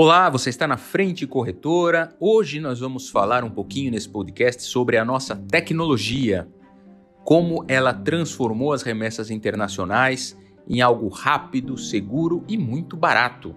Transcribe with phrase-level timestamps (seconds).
[0.00, 2.14] Olá, você está na Frente Corretora.
[2.20, 6.46] Hoje nós vamos falar um pouquinho nesse podcast sobre a nossa tecnologia,
[7.24, 10.38] como ela transformou as remessas internacionais
[10.68, 13.56] em algo rápido, seguro e muito barato,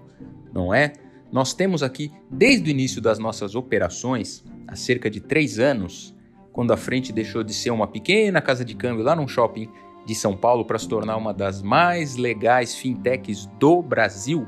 [0.51, 0.93] não é?
[1.31, 6.11] Nós temos aqui, desde o início das nossas operações, há cerca de três anos,
[6.51, 9.69] quando a Frente deixou de ser uma pequena casa de câmbio lá num shopping
[10.07, 14.47] de São Paulo para se tornar uma das mais legais fintechs do Brasil,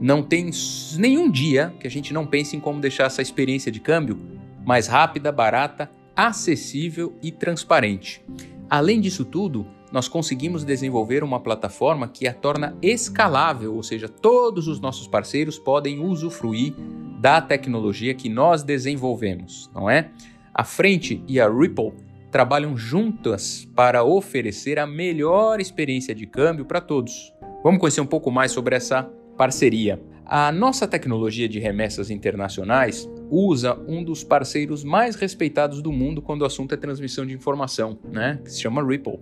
[0.00, 0.50] não tem
[0.96, 4.18] nenhum dia que a gente não pense em como deixar essa experiência de câmbio
[4.64, 8.22] mais rápida, barata, acessível e transparente.
[8.68, 14.66] Além disso tudo, nós conseguimos desenvolver uma plataforma que a torna escalável, ou seja, todos
[14.66, 16.74] os nossos parceiros podem usufruir
[17.20, 20.10] da tecnologia que nós desenvolvemos, não é?
[20.52, 21.92] A Frente e a Ripple
[22.30, 27.32] trabalham juntas para oferecer a melhor experiência de câmbio para todos.
[27.62, 30.00] Vamos conhecer um pouco mais sobre essa parceria.
[30.26, 36.42] A nossa tecnologia de remessas internacionais usa um dos parceiros mais respeitados do mundo quando
[36.42, 38.40] o assunto é transmissão de informação, né?
[38.42, 39.18] que se chama Ripple.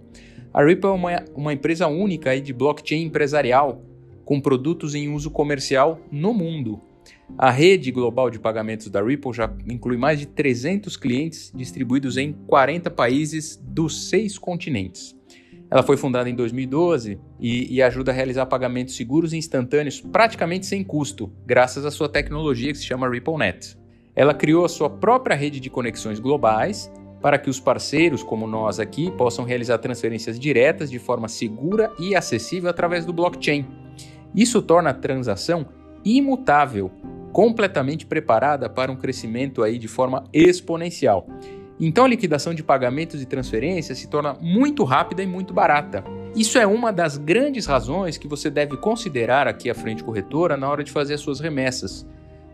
[0.55, 3.83] A Ripple é uma, uma empresa única de blockchain empresarial,
[4.25, 6.81] com produtos em uso comercial no mundo.
[7.37, 12.33] A rede global de pagamentos da Ripple já inclui mais de 300 clientes distribuídos em
[12.47, 15.17] 40 países dos seis continentes.
[15.73, 20.67] Ela foi fundada em 2012 e, e, ajuda a realizar pagamentos seguros e instantâneos praticamente
[20.67, 23.79] sem custo, graças à sua tecnologia que se chama RippleNet.
[24.15, 28.79] Ela criou a sua própria rede de conexões globais para que os parceiros, como nós
[28.79, 33.67] aqui, possam realizar transferências diretas de forma segura e acessível através do blockchain.
[34.37, 35.67] Isso torna a transação
[36.05, 36.91] imutável,
[37.33, 41.27] completamente preparada para um crescimento aí de forma exponencial.
[41.81, 46.05] Então a liquidação de pagamentos e transferências se torna muito rápida e muito barata.
[46.35, 50.69] Isso é uma das grandes razões que você deve considerar aqui à frente corretora na
[50.69, 52.07] hora de fazer as suas remessas.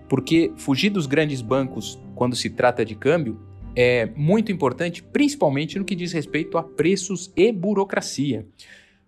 [0.09, 3.39] Porque fugir dos grandes bancos quando se trata de câmbio
[3.77, 8.47] é muito importante, principalmente no que diz respeito a preços e burocracia.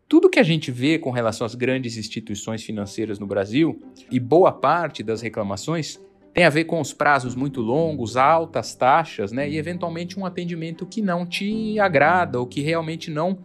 [0.06, 4.52] Tudo que a gente vê com relação às grandes instituições financeiras no Brasil, e boa
[4.52, 6.00] parte das reclamações,
[6.32, 9.48] tem a ver com os prazos muito longos, altas taxas, né?
[9.48, 13.38] E eventualmente um atendimento que não te agrada ou que realmente não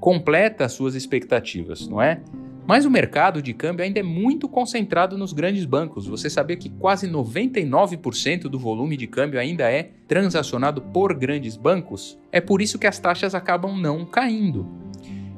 [0.00, 2.20] completa as suas expectativas, não é?
[2.66, 6.06] Mas o mercado de câmbio ainda é muito concentrado nos grandes bancos.
[6.06, 12.18] Você sabia que quase 99% do volume de câmbio ainda é transacionado por grandes bancos?
[12.32, 14.66] É por isso que as taxas acabam não caindo.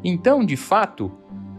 [0.04, 1.10] Então, de fato,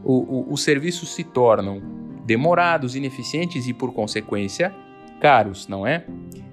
[0.05, 1.81] o, o, os serviços se tornam
[2.25, 4.73] demorados, ineficientes e, por consequência,
[5.19, 6.05] caros, não é?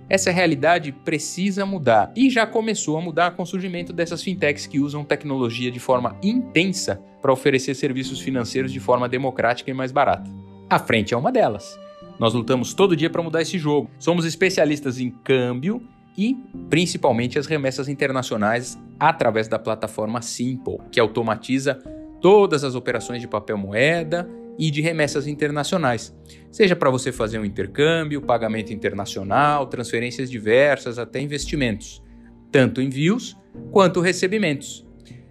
[0.08, 4.78] Essa realidade precisa mudar e já começou a mudar com o surgimento dessas fintechs que
[4.78, 10.30] usam tecnologia de forma intensa para oferecer serviços financeiros de forma democrática e mais barata.
[10.68, 11.78] A frente é uma delas.
[12.18, 13.90] Nós lutamos todo dia para mudar esse jogo.
[13.98, 15.82] Somos especialistas em câmbio
[16.16, 16.36] e
[16.68, 21.82] principalmente as remessas internacionais através da plataforma Simple, que automatiza
[22.20, 24.28] todas as operações de papel moeda
[24.58, 26.14] e de remessas internacionais,
[26.50, 32.02] seja para você fazer um intercâmbio, pagamento internacional, transferências diversas, até investimentos,
[32.50, 33.36] tanto envios
[33.70, 34.86] quanto recebimentos.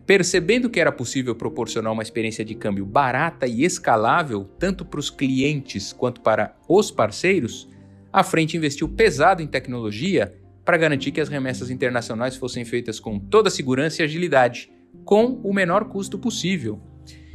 [0.05, 5.09] Percebendo que era possível proporcionar uma experiência de câmbio barata e escalável, tanto para os
[5.09, 7.69] clientes quanto para os parceiros,
[8.11, 10.35] a frente investiu pesado em tecnologia
[10.65, 14.71] para garantir que as remessas internacionais fossem feitas com toda segurança e agilidade,
[15.05, 16.81] com o menor custo possível.